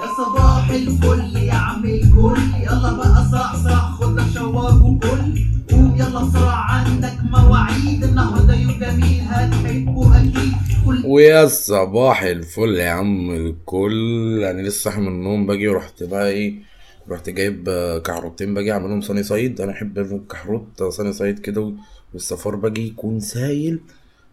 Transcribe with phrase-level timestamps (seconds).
[0.00, 2.36] يا صباح الفل يا عم الكل.
[2.62, 5.38] يلا بقى صحصح خد لك شوار وكل.
[5.70, 8.04] قوم يلا بسرعة عندك مواعيد.
[8.04, 10.52] النهارده يوم جميل هتحبه أكيد.
[11.04, 14.44] ويا صباح الفل يا عم الكل.
[14.44, 16.54] أنا لسه صاحي من النوم باجي ورحت بقى إيه
[17.08, 17.70] رحت جايب
[18.06, 21.72] كحروتين باجي أعملهم صيني صيد أنا أحب الكحروت صيني صيد كده و-
[22.12, 23.80] والصفار باجي يكون سايل.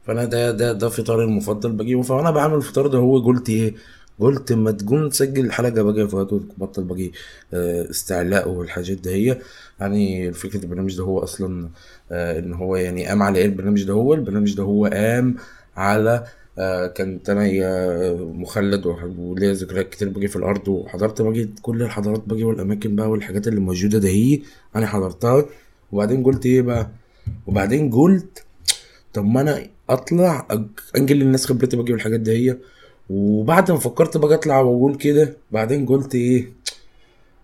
[0.07, 2.03] فأنا ده ده ده فطاري المفضل باجي.
[2.03, 3.73] فأنا بعمل الفطار ده هو قلت إيه؟
[4.19, 7.13] قلت ما تقوم تسجل الحلقة باجي فوقت بطل باجي
[7.53, 9.37] آه، استعلاء والحاجات ده هي.
[9.79, 11.69] يعني فكرة البرنامج ده هو أصلا
[12.11, 15.35] آه، إن هو يعني قام على إيه؟ البرنامج ده هو البرنامج ده هو قام
[15.77, 16.23] على
[16.59, 17.43] آه، كانت أنا
[18.13, 18.85] مخلد
[19.17, 23.59] وليا ذكريات كتير باجي في الأرض وحضرت باجي كل الحضارات باجي والأماكن بقى والحاجات اللي
[23.59, 24.39] موجودة ده هي
[24.75, 25.45] أنا حضرتها.
[25.91, 26.89] وبعدين قلت إيه بقى؟
[27.47, 28.43] وبعدين قلت
[29.13, 30.47] طب ما أنا أطلع
[30.97, 32.57] انقل للناس خبرتي باجي والحاجات دي هي.
[33.09, 36.49] وبعد ما فكرت باجي أطلع وأقول كده بعدين قلت إيه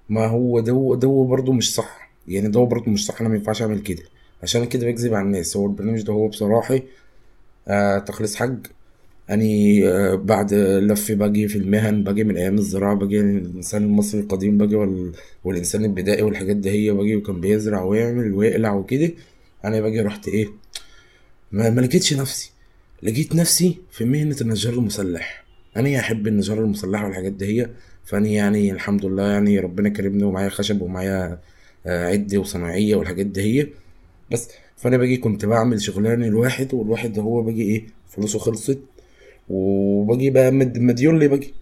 [0.09, 2.11] ما هو ده ده برضه مش صح.
[2.27, 4.03] يعني ده برضه مش صح أنا ما ينفعش أعمل كده.
[4.43, 5.57] عشان كده بكذب على الناس.
[5.57, 6.79] هو البرنامج ده هو بصراحة
[7.67, 8.57] آه تخليص حج
[9.31, 14.57] اني آه بعد لف باجي في المهن باجي من أيام الزراعة باجي الإنسان المصري القديم
[14.57, 15.11] باجي وال...
[15.43, 19.11] والإنسان البدائي والحاجات دي هي باجي وكان بيزرع ويعمل ويقلع وكده.
[19.65, 20.47] أنا باجي رحت إيه
[21.53, 22.51] ما, لقيتش نفسي.
[23.03, 25.43] لقيت نفسي في مهنة النجار المسلح.
[25.77, 27.69] أنا أحب النجار المسلح والحاجات دي هي.
[28.05, 31.39] فأنا يعني الحمد لله يعني ربنا كرمني ومعايا خشب ومعايا
[31.85, 33.67] آه، عدة وصناعية والحاجات دي هي.
[34.31, 38.79] بس فأنا باجي كنت بعمل شغلانة الواحد والواحد هو باجي إيه فلوسه خلصت.
[39.49, 41.53] وباجي بقى مد مديون لي باجي.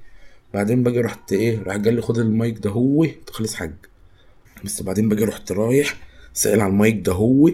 [0.53, 3.73] بعدين باجي رحت إيه راح قال لي خد المايك ده هو تخلص حاج
[4.65, 5.95] بس بعدين باجي رحت رايح
[6.33, 7.47] سائل على المايك ده هو.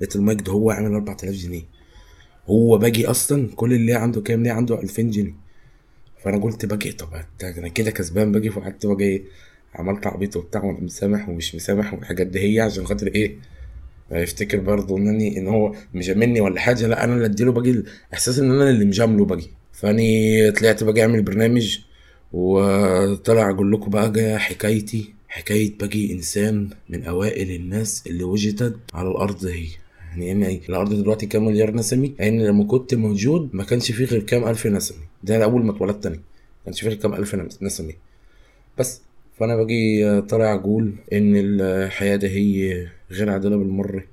[0.00, 1.75] لقيت المايك ده هو عامل 4000 جنيه.
[2.46, 5.34] هو باجي أصلا كل اللي عنده كام؟ ليه عنده 2000 جنيه.
[6.24, 7.08] فأنا قلت باجي طب
[7.42, 9.22] أنا كده كسبان باجي فقعدت باجي إيه
[9.74, 12.38] عملت عبيط وبتاع وأنا مسامح ومش مسامح والحاجات دي.
[12.40, 13.36] هي عشان خاطر إيه؟
[14.12, 17.82] يفتكر برضه انني إن هو مجاملني ولا حاجة لا أنا اللي أديله باجي
[18.14, 19.50] احساس إن أنا اللي مجامله باجي.
[19.72, 21.78] فاني طلعت باجي أعمل برنامج
[22.32, 25.12] وطلع أقول لكم بقى حكايتي.
[25.28, 29.66] حكاية باجي إنسان من أوائل الناس اللي وجدت على الأرض هي.
[30.22, 34.22] يعني يعني الأرض دلوقتي كام مليار نسمي يعني لما كنت موجود ما كانش فيه غير
[34.22, 34.98] كام ألف نسمي.
[35.22, 36.16] ده أول ما اتولدت أنا.
[36.16, 36.22] ما
[36.64, 37.94] كانش فيه غير كام ألف نسمي.
[38.78, 39.00] بس.
[39.38, 44.04] فأنا باجي طالع أقول إن الحياة ده هي غير عادلة بالمرة.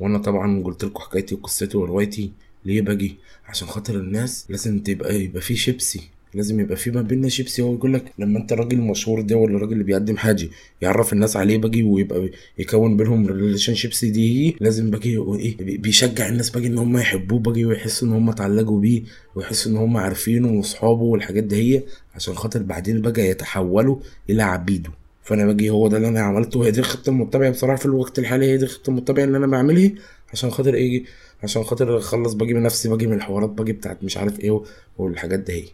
[0.00, 2.30] وأنا طبعا قلت لكم حكايتي وقصتي وروايتي
[2.64, 3.16] ليه بقى؟
[3.46, 6.00] عشان خاطر الناس لازم تبقى يبقى في شيبسي.
[6.34, 7.62] لازم يبقى في ما بيننا شيبسي.
[7.62, 10.48] هو يقول لك لما انت الراجل المشهور ده ولا الراجل اللي بيقدم حاجة
[10.82, 16.50] يعرف الناس عليه بقى ويبقى يكون بينهم relationship دي لازم بقى إيه بي- بيشجع الناس
[16.50, 19.02] بقى إن هم يحبوه بقى ويحسوا إن هم اتعلقوا بيه
[19.34, 21.82] ويحسوا إن هم عارفينه واصحابه والحاجات دي هي
[22.14, 23.96] عشان خاطر بعدين بقى يتحولوا
[24.30, 24.90] إلى عبيده.
[25.24, 26.66] فأنا بقى هو ده اللي أنا عملته.
[26.66, 29.90] هي دي الخطة المتبعة بصراحة في الوقت الحالي هي دي الخطة المتبعة اللي أنا بعملها
[30.32, 31.04] عشان خاطر إيه
[31.42, 34.62] عشان خاطر أخلص باجي من نفسي باجي من الحوارات باجي بتاعت مش عارف إيه
[34.98, 35.64] والحاجات دي هي.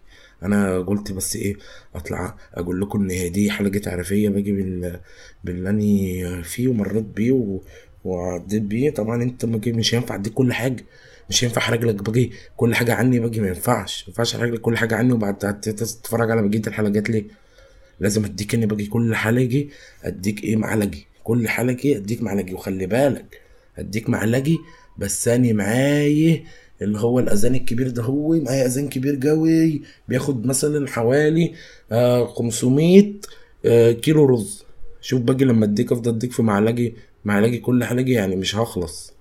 [0.46, 1.56] أنا قلت بس إيه
[1.94, 5.00] أطلع أقول لكم إن دي حلقة تعريفيه باجي بال
[5.44, 7.60] باللي اني فيه ومريت بيه.
[8.04, 10.84] وعديت بيه طبعا أنت باجي مش هينفع أديك كل حاجة
[11.30, 14.60] مش هينفع احرج لك باجي كل حاجة عني باجي ما ينفعش ما ينفعش احرج لك
[14.60, 17.24] كل حاجة عني وبعد تتفرج على بقية الحلقات ليه
[18.00, 19.66] لازم أديك اني باجي كل حلقه
[20.04, 23.40] أديك إيه معلقي كل حلقه أديك معلقي وخلي بالك
[23.78, 24.56] أديك معلقي
[24.98, 26.44] بس أنا معايا
[26.82, 31.52] اللي هو الأذان الكبير ده هو معايا أذان كبير قوي بياخد مثلا حوالي
[31.92, 33.12] آه 500
[33.64, 34.64] آه كيلو رز.
[35.00, 36.92] شوف باجي لما أديك أفضل أديك في معلقي
[37.24, 39.12] معلقي كل حلقه يعني مش هخلص.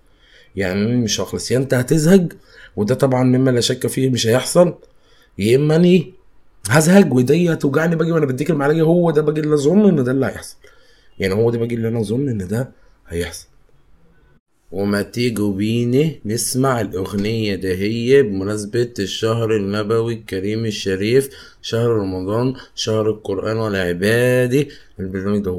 [0.56, 1.52] يعني مش هخلص.
[1.52, 2.28] يا أنت هتزهق
[2.76, 4.74] وده طبعا مما لا شك فيه مش هيحصل.
[5.40, 6.14] يا إما اني
[6.70, 10.26] هزهق ودي هتوجعني باجي وأنا بديك المعلقه هو ده باجي اللي أظن إن ده اللي
[10.26, 10.56] هيحصل.
[11.20, 12.72] يعني هو ده باجي اللي أنا أظن إن ده
[13.08, 13.48] هيحصل.
[14.75, 21.29] وما تيجوا بينا نسمع الأغنية دهية بمناسبة الشهر النبوي الكريم الشريف
[21.61, 24.67] شهر رمضان شهر القرآن والعبادة.
[25.00, 25.52] البرنامج ده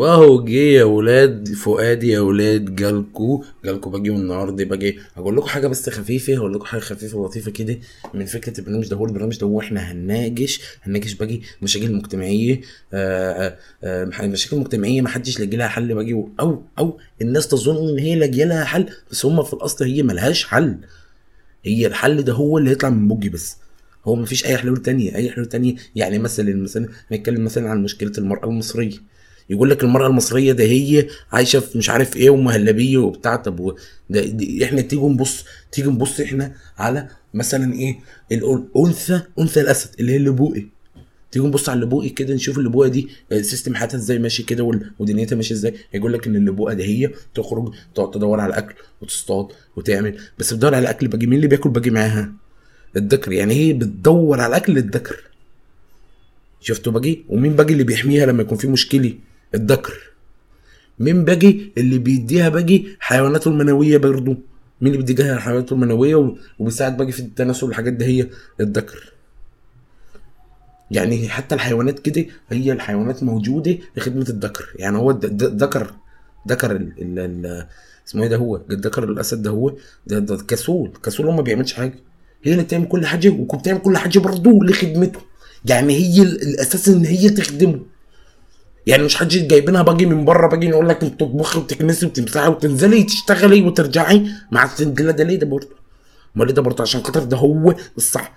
[0.00, 3.44] واهو جه يا ولاد فؤادي يا ولاد جالكو.
[3.64, 7.78] جالكو باجي النهارده باجي هقول لكم حاجة بس خفيفة هقول لكم حاجة خفيفة ولطيفة كده
[8.14, 8.96] من فكرة البرنامج ده.
[8.96, 12.60] هو البرنامج ده هو إحنا هنناقش هنناقش باجي مشاكل مجتمعية
[12.92, 17.88] آه آه آه مشاكل مجتمعية ما حدش لاقي لها حل باجي أو أو الناس تظن
[17.88, 20.76] إن هي لاقية لها حل بس هم في الأصل هي ملهاش حل.
[21.64, 23.56] هي الحل ده هو اللي هيطلع من بوجي بس.
[24.04, 25.74] هو مفيش أي حلول تانية أي حلول تانية.
[25.96, 29.10] يعني مثلا مثلا نتكلم مثلا عن مشكلة المرأة المصرية.
[29.50, 33.36] يقول لك المرأة المصرية ده هي عايشة في مش عارف إيه ومهلبيه وبتاع.
[33.36, 33.76] طب
[34.10, 34.24] ده
[34.64, 37.98] إحنا تيجي نبص تيجي نبص إحنا على مثلا إيه؟
[38.32, 40.64] الأنثى أنثى الأسد اللي هي اللبوقي
[41.32, 45.36] تيجي نبص على اللبوقي كده نشوف اللبوقه دي آه، سيستم حياتها إزاي ماشي كده ودنيتها
[45.36, 45.74] ماشية إزاي.
[45.94, 49.46] يقول لك إن اللبوقه ده هي تخرج تقعد تدور على اكل وتصطاد
[49.76, 50.18] وتعمل.
[50.38, 52.32] بس بتدور على اكل باجي مين اللي بياكل؟ باجي معاها.
[52.96, 55.16] الذكر يعني هي بتدور على اكل الذكر
[56.60, 59.14] شفتوا باجي؟ ومين باجي اللي بيحميها لما يكون في مشكلة؟
[59.54, 59.94] الذكر.
[60.98, 64.36] مين باجي؟ اللي بيديها باجي حيواناته المنوية برضه
[64.80, 68.26] مين اللي بيديها حيواناته المنوية وبيساعد باجي في التناسل والحاجات دي؟ هي
[68.60, 69.12] الذكر.
[70.90, 74.68] يعني حتى الحيوانات كده هي الحيوانات موجودة لخدمة الذكر.
[74.76, 75.94] يعني هو الذكر
[76.48, 76.86] ذكر
[78.08, 79.72] اسمه إيه ده هو؟ الذكر الأسد ده هو.
[80.06, 80.92] ده, ده كسول.
[81.02, 81.94] كسول هو ما بيعملش حاجة.
[82.42, 85.20] هي اللي بتعمل كل حاجة وكنت بتعمل كل حاجة برضه لخدمته.
[85.64, 87.80] يعني هي ال- الأساس إن هي تخدمه.
[88.90, 93.02] يعني مش حاجة جايبينها باجي من بره باجي نقول لك انت تطبخي وتكنسي وتمسحي وتنزلي
[93.02, 95.68] تشتغلي وترجعي مع السنجله ده ليه؟ ده برضه.
[96.36, 98.32] امال ده برضه؟ عشان خاطر ده هو الصح.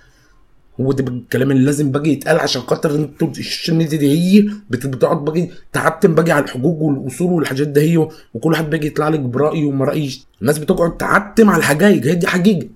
[0.81, 5.25] هو ده الكلام اللي لازم باجي يتقال عشان خاطر أنتوا الشن دي, هي بت- بتقعد
[5.25, 7.97] باجي تعتم باجي على الحقوق والأصول والحاجات ده هي
[8.33, 10.25] وكل واحد باجي يطلع لك برأيه وما رأيش.
[10.41, 12.67] الناس بتقعد تعتم على الحقائق هي دي حقيقة.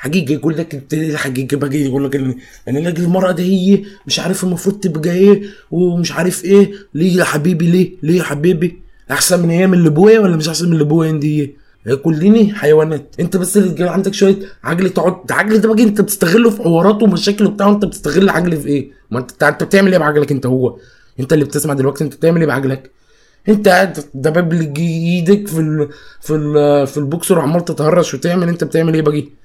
[0.00, 2.34] حقيقه يقول لك إيه الحقيقة باجي يقول لك ان
[2.68, 6.70] ان لاجل المراه دي هي مش عارف المفروض تبقى إيه ومش عارف إيه.
[6.94, 8.78] ليه يا حبيبي؟ ليه؟ ليه يا حبيبي؟
[9.10, 11.56] أحسن من أيام اللي ابويا ولا مش أحسن من اللي ابويا دي
[11.86, 13.14] هي كلنا حيوانات.
[13.20, 17.46] أنت بس اللي عندك شوية عجل تقعد عجل ده باجي أنت بتستغله في حواراته ومشاكل
[17.46, 20.76] وبتاع وانت بتستغل عجل في إيه؟ ما انت انت بتعمل إيه بعجلك أنت هو؟
[21.20, 22.90] أنت اللي بتسمع دلوقتي أنت بتعمل إيه بعجلك؟
[23.48, 25.88] أنت قاعد دباب لي إيدك في ال
[26.20, 29.39] في ال في البوكسر وعمال تتهرش وتعمل أنت بتعمل إيه باجي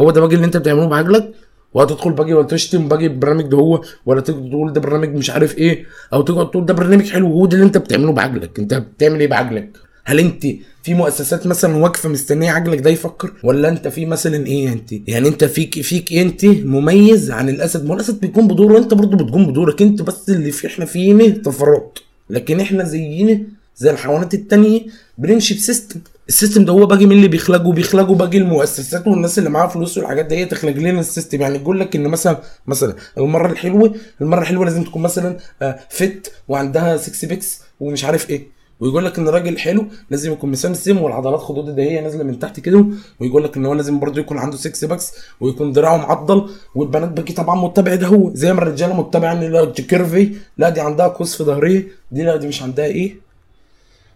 [0.00, 1.32] هو ده باجي اللي انت بتعمله بعجلك
[1.74, 5.58] وهتدخل باجي ولا تشتم باجي البرنامج ده هو ولا تقعد تقول ده برنامج مش عارف
[5.58, 8.58] إيه أو تقعد تقول ده برنامج حلو هو ده اللي انت بتعمله بعجلك.
[8.58, 10.46] انت بتعمل إيه بعجلك؟ هل انت
[10.82, 15.28] في مؤسسات مثلا واقفه مستنية عجلك ده يفكر؟ ولا انت في مثلا إيه انت يعني
[15.28, 19.82] انت فيك فيك انت مميز عن الأسد؟ ما الأسد بيكون بدوره انت برضه بتقوم بدورك
[19.82, 21.98] انت بس اللي في إحنا فينا طفرات.
[22.30, 23.40] لكن إحنا زينا
[23.78, 24.86] زي الحيوانات التانية.
[25.18, 29.38] بنمشي ب system ال system ده هو بقى من اللي بيخلقه بيخلقه بقى المؤسسات والناس
[29.38, 32.94] اللي معاها فلوس والحاجات دي تخلق لنا ال system يعني يقول لك إن مثلا مثلا
[33.18, 38.58] المرة الحلوه المرة الحلوة لازم تكون مثلا آه، fit وعندها six packs ومش عارف إيه.
[38.80, 42.60] ويقول لك إن الراجل حلو لازم يكون مسمسم والعضلات خدوده ده هي نازلة من تحت
[42.60, 42.86] كده.
[43.20, 46.50] ويقول لك إن هو لازم برضه يكون عنده six packs ويكون دراعه معضل.
[46.74, 48.34] والبنات بقى طبعا متبع ده هو.
[48.34, 51.88] زي ما الرجالة متبع إن لا curvy لا دي عندها قوس في ظهرية.
[52.12, 53.27] دي لا دي مش عندها إيه.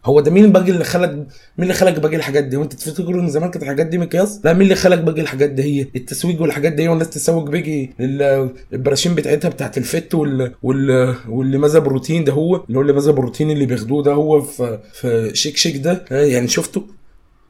[0.04, 1.26] هو ده مين باجي اللي خلق مين
[1.58, 4.62] اللي خلق باجي الحاجات دي؟ وانت تفتكروا ان زمان كانت الحاجات دي مقياس؟ لا مين
[4.62, 9.49] اللي خلق باجي الحاجات دي؟ هي التسويق والحاجات دي والناس تسوق باجي لل- البراشيم بتاعتها
[9.49, 13.66] بتاعت الفت وال وال واللي ماذا بروتين ده هو اللي هو اللي ماذا بروتين اللي
[13.66, 16.04] بياخدوه ده هو في في شيك شيك ده.
[16.10, 16.82] ها، يعني شفتوا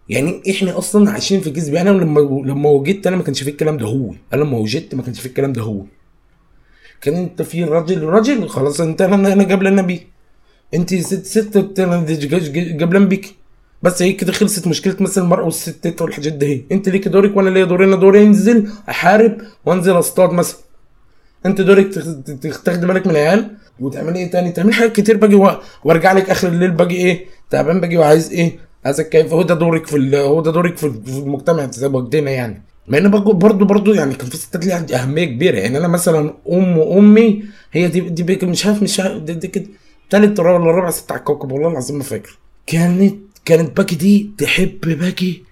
[0.09, 1.75] يعني إحنا أصلا عايشين في كذب.
[1.75, 4.15] يعني لما لما وجدت أنا ما كانش فيه الكلام ده هو.
[4.35, 5.83] أنا لما وجدت ما كانش فيه الكلام ده هو.
[7.01, 10.12] كان انت في راجل راجل خلاص انت أنا أنا قبل النبي.
[10.75, 11.97] انت ست ست أنا
[12.81, 13.35] قبلان بيك.
[13.83, 16.65] بس هي كده خلصت مشكلة مثلا المرأة والستات والحاجات دي.
[16.73, 17.85] انت ليك دورك وأنا ليا دوري.
[17.85, 20.59] أنا دوري انزل احارب وانزل اصطاد مثلا.
[21.47, 21.95] انت دورك
[22.65, 25.35] تاخد بالك من العيال وتعملي إيه تاني؟ تعملي حاجات كتير باجي
[25.85, 29.87] وارجع لك آخر الليل باجي إيه؟ تعبان باجي وعايز إيه؟ عايزك كيف؟ هو ده دورك
[29.87, 32.63] في هو ده دورك في المجتمع زي ما قلنا يعني.
[32.89, 35.57] مع ان برضه برضه يعني كان في ستات ليها أهمية كبيرة.
[35.57, 39.67] يعني أنا مثلا ام أمي هي دي دي مش عارف مش عارف دي, دي كده
[40.13, 42.39] تالت ولا رابع ست على الكوكب والله العظيم ما فاكر.
[42.67, 43.15] كانت
[43.45, 45.43] كانت بقى دي تحب بقى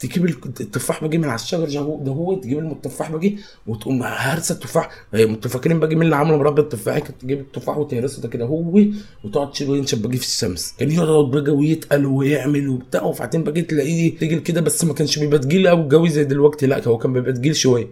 [0.00, 0.24] تجيب
[0.60, 1.66] التفاح بقى من على الشجر
[2.04, 4.90] ده هو تجيب التفاح بقى وتقوم هرسة التفاح.
[5.14, 8.80] هي متفكرين بقى مين اللي عملوا مربى التفاح كانت تجيب التفاح وتهرسه ده كده هو
[9.24, 10.74] وتقعد تشيله ينشف بقى في الشمس.
[10.78, 15.38] كان يقعد بقى ويتقل ويعمل وبتاع وبعدين بقى تلاقيه تقيل كده بس ما كانش بيبقى
[15.38, 17.88] تقيل قوي زي دلوقتي لا هو كان بيبقى تقيل شوية.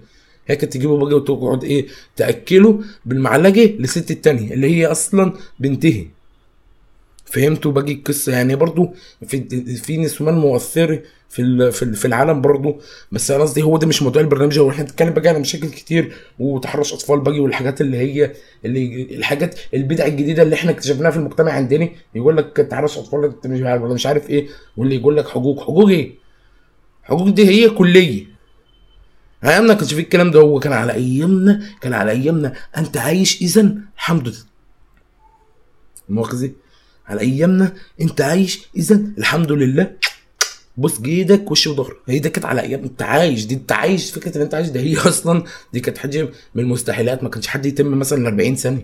[0.47, 1.87] هي كانت تجيبه باجي وتقعد إيه
[2.17, 6.05] تأكله بالمعلقة لست التانية اللي هي أصلا بنتها
[7.25, 8.95] فهمتوا باجي القصة؟ يعني برضو
[9.27, 9.41] في
[9.77, 12.81] في نسوان مؤثرة في في ال- في العالم برضو
[13.13, 16.13] بس أنا قصدي هو ده مش موضوع البرنامج هو إحنا بنتكلم باجي على مشاكل كتير
[16.39, 18.33] وتحرش أطفال باجي والحاجات اللي هي
[18.65, 21.89] اللي الحاجات البدع الجديدة اللي إحنا اكتشفناها في المجتمع عندنا.
[22.15, 26.15] يقول لك تحرش أطفال أنت مش عارف إيه واللي يقول لك حقوق حقوق إيه؟
[27.03, 28.36] حقوق دي هي كلية.
[29.45, 32.53] أيامنا كانش في الكلام ده هو كان على أيامنا كان على أيامنا.
[32.77, 34.39] أنت عايش اذا الحمد لله.
[36.09, 36.51] مؤاخذة.
[37.07, 39.93] على أيامنا أنت عايش اذا الحمد لله.
[40.77, 41.97] بص إيدك وش وظهر.
[42.09, 43.45] هي ده كانت على أيام أنت عايش.
[43.47, 44.11] دي أنت عايش.
[44.11, 47.23] فكرة إن أنت عايش ده هي أصلا دي كانت حاجة من المستحيلات.
[47.23, 48.83] ما كانش حد يتم مثلا ال 40 سنه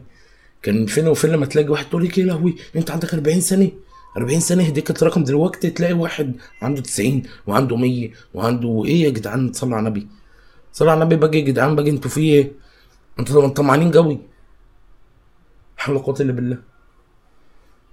[0.63, 3.71] كان فين وفين لما تلاقي واحد تقول لك يا لهوي أنت عندك 40 سنه
[4.17, 9.11] 40 سنه دي كانت رقم دلوقتي تلاقي واحد عنده 90 وعنده 100 وعنده إيه يا
[9.11, 10.07] جدعان؟ صلوا على النبي.
[10.73, 12.53] صلوا على النبي باجي يا جدعان باجي أنتوا في إيه؟
[13.19, 14.19] أنتوا طمعانين قوي.
[15.77, 16.59] حول قوه إلا بالله.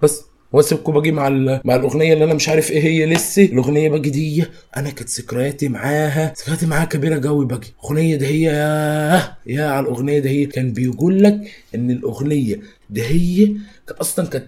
[0.02, 0.22] بس
[0.52, 1.28] واسيبكم باجي مع
[1.64, 3.44] مع الأغنية اللي أنا مش عارف إيه هي لسه.
[3.44, 4.44] الأغنية باجي دي
[4.76, 6.34] أنا كانت ذكرياتي معاها.
[6.40, 10.72] ذكرياتي معاها كبيرة قوي باجي الأغنية ده هي يا يا على الأغنية ده هي كان
[10.72, 11.40] بيقول لك
[11.74, 12.60] إن الأغنية
[12.90, 13.54] ده هي
[14.00, 14.46] أصلا كانت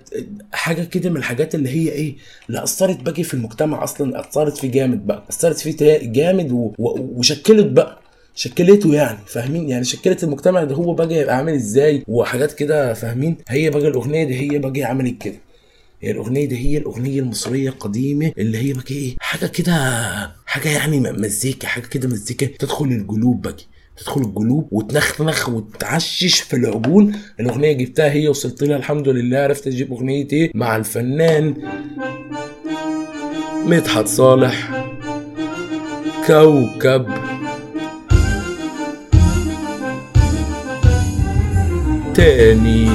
[0.52, 2.16] حاجة كده من الحاجات اللي هي إيه
[2.48, 5.24] اللي أثرت باجي في المجتمع أصلا أثرت فيه جامد بقى.
[5.30, 6.56] أثرت فيه جامد و...
[6.78, 6.98] و...
[7.18, 8.01] وشكلت بقى.
[8.34, 13.36] شكلته يعني فاهمين؟ يعني شكلت المجتمع ده هو بقى يبقى عامل إزاي؟ وحاجات كده فاهمين؟
[13.48, 15.34] هي بقى الأغنية دي هي بقى عملت كده.
[16.02, 19.74] هي الأغنية دي هي الأغنية المصرية القديمة اللي هي بقى إيه؟ حاجة كده
[20.46, 23.56] حاجة يعني مزيكا حاجة كده مزيكا تدخل القلوب بقى
[23.96, 29.92] تدخل القلوب وتنخنخ وتعشش في العقول الأغنية جبتها هي وصلت لها الحمد لله عرفت أجيب
[29.92, 31.54] أغنية إيه؟ مع الفنان
[33.66, 34.84] مدحت صالح.
[36.26, 37.06] كوكب
[42.14, 42.88] تاني